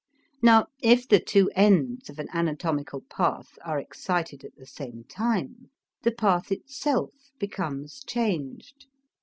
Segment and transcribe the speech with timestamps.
[0.41, 5.69] Now if the two ends of an anatomical path are excited at the same time,
[6.01, 8.87] the path itself becomes changed.